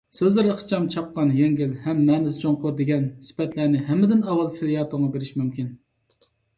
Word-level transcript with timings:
سۆزلىرى 0.17 0.53
ئىخچام، 0.53 0.87
چاققان، 0.95 1.33
يەڭگىل 1.39 1.75
ھەم 1.83 2.01
مەنىسى 2.09 2.43
چوڭقۇر 2.47 2.75
دېگەن 2.81 3.07
سۈپەتلەرنى 3.31 3.85
ھەممىدىن 3.93 4.27
ئاۋۋال 4.27 4.53
فېليەتونغا 4.59 5.15
بېرىش 5.17 5.39
مۇمكىن. 5.41 5.75